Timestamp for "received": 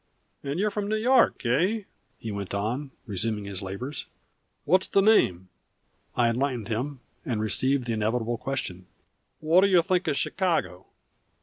7.39-7.85